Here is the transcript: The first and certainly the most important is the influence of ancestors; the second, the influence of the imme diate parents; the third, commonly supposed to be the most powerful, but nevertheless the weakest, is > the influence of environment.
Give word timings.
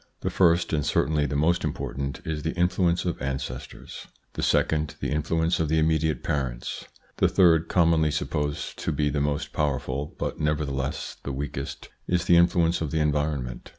The 0.21 0.31
first 0.31 0.73
and 0.73 0.83
certainly 0.83 1.27
the 1.27 1.35
most 1.35 1.63
important 1.63 2.21
is 2.25 2.41
the 2.41 2.55
influence 2.55 3.05
of 3.05 3.21
ancestors; 3.21 4.07
the 4.33 4.41
second, 4.41 4.95
the 4.99 5.11
influence 5.11 5.59
of 5.59 5.69
the 5.69 5.79
imme 5.79 5.99
diate 5.99 6.23
parents; 6.23 6.87
the 7.17 7.29
third, 7.29 7.67
commonly 7.69 8.09
supposed 8.09 8.79
to 8.79 8.91
be 8.91 9.09
the 9.11 9.21
most 9.21 9.53
powerful, 9.53 10.15
but 10.17 10.39
nevertheless 10.39 11.17
the 11.21 11.31
weakest, 11.31 11.89
is 12.07 12.25
> 12.25 12.25
the 12.25 12.35
influence 12.37 12.81
of 12.81 12.95
environment. 12.95 13.69